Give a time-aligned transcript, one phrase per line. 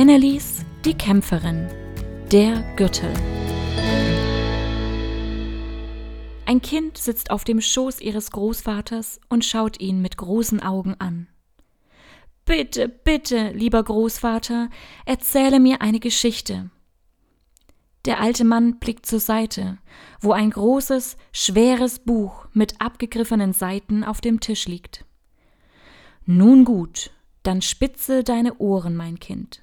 [0.00, 1.68] Annelies, die Kämpferin,
[2.32, 3.12] der Gürtel.
[6.46, 11.28] Ein Kind sitzt auf dem Schoß ihres Großvaters und schaut ihn mit großen Augen an.
[12.46, 14.70] Bitte, bitte, lieber Großvater,
[15.04, 16.70] erzähle mir eine Geschichte.
[18.06, 19.76] Der alte Mann blickt zur Seite,
[20.22, 25.04] wo ein großes, schweres Buch mit abgegriffenen Seiten auf dem Tisch liegt.
[26.24, 27.10] Nun gut,
[27.42, 29.62] dann spitze deine Ohren, mein Kind.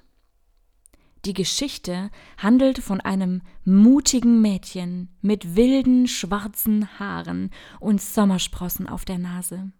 [1.24, 9.18] Die Geschichte handelt von einem mutigen Mädchen mit wilden schwarzen Haaren und Sommersprossen auf der
[9.18, 9.72] Nase.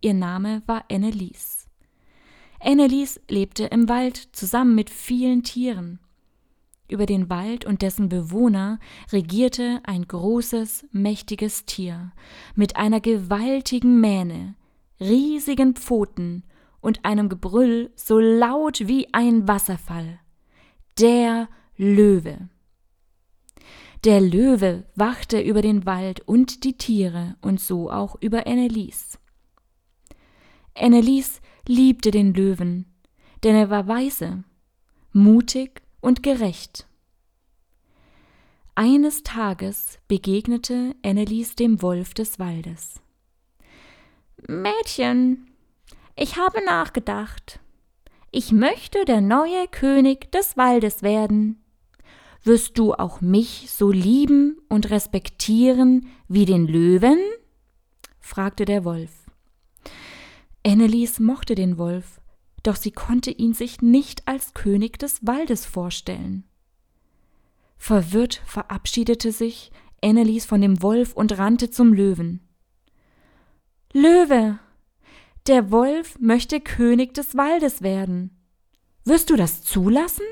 [0.00, 1.66] Ihr Name war Annelies.
[2.60, 5.98] Annelies lebte im Wald zusammen mit vielen Tieren.
[6.88, 8.78] Über den Wald und dessen Bewohner
[9.10, 12.12] regierte ein großes, mächtiges Tier
[12.54, 14.54] mit einer gewaltigen Mähne,
[15.00, 16.44] riesigen Pfoten
[16.80, 20.20] und einem Gebrüll so laut wie ein Wasserfall
[20.98, 22.48] der Löwe.
[24.04, 29.18] Der Löwe wachte über den Wald und die Tiere und so auch über Annelies.
[30.74, 32.86] Annelies liebte den Löwen,
[33.44, 34.42] denn er war weise,
[35.12, 36.88] mutig und gerecht.
[38.74, 43.00] Eines Tages begegnete Annelies dem Wolf des Waldes.
[44.48, 45.52] Mädchen,
[46.16, 47.60] ich habe nachgedacht.
[48.34, 51.62] Ich möchte der neue König des Waldes werden.
[52.42, 57.18] Wirst du auch mich so lieben und respektieren wie den Löwen?
[58.20, 59.10] fragte der Wolf.
[60.66, 62.22] Annelies mochte den Wolf,
[62.62, 66.44] doch sie konnte ihn sich nicht als König des Waldes vorstellen.
[67.76, 69.70] Verwirrt verabschiedete sich
[70.02, 72.40] Annelies von dem Wolf und rannte zum Löwen.
[73.92, 74.58] Löwe,
[75.46, 78.30] der Wolf möchte König des Waldes werden.
[79.04, 80.26] Wirst du das zulassen?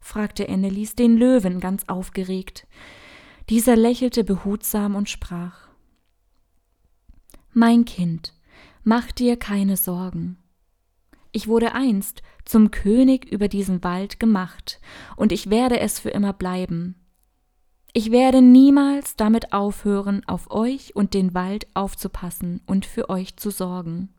[0.00, 2.66] fragte Annelies den Löwen ganz aufgeregt.
[3.48, 5.68] Dieser lächelte behutsam und sprach
[7.52, 8.34] Mein Kind,
[8.82, 10.38] mach dir keine Sorgen.
[11.30, 14.80] Ich wurde einst zum König über diesen Wald gemacht,
[15.16, 16.96] und ich werde es für immer bleiben.
[17.92, 23.50] Ich werde niemals damit aufhören, auf euch und den Wald aufzupassen und für euch zu
[23.50, 24.10] sorgen.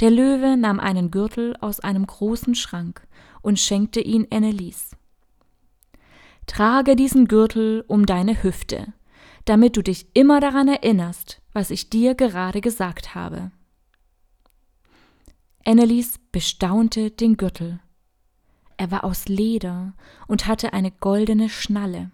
[0.00, 3.06] Der Löwe nahm einen Gürtel aus einem großen Schrank
[3.42, 4.90] und schenkte ihn Annelies.
[6.46, 8.92] Trage diesen Gürtel um deine Hüfte,
[9.44, 13.50] damit du dich immer daran erinnerst, was ich dir gerade gesagt habe.
[15.64, 17.80] Annelies bestaunte den Gürtel.
[18.76, 19.94] Er war aus Leder
[20.28, 22.12] und hatte eine goldene Schnalle.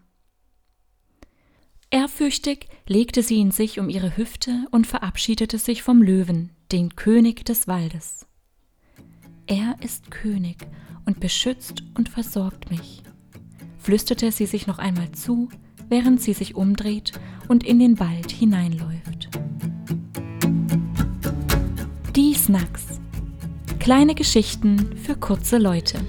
[1.90, 7.44] Ehrfürchtig legte sie ihn sich um ihre Hüfte und verabschiedete sich vom Löwen, den König
[7.44, 8.26] des Waldes.
[9.46, 10.66] Er ist König
[11.04, 13.02] und beschützt und versorgt mich,
[13.78, 15.48] flüsterte sie sich noch einmal zu,
[15.88, 17.12] während sie sich umdreht
[17.48, 19.28] und in den Wald hineinläuft.
[22.16, 23.00] Die Snacks.
[23.78, 26.00] Kleine Geschichten für kurze Leute.